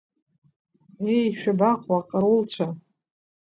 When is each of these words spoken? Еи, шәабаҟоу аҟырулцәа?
Еи, 1.15 1.25
шәабаҟоу 1.39 1.95
аҟырулцәа? 1.99 2.67